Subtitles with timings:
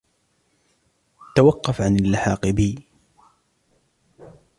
[1.35, 2.79] توقف عن اللحاق بي.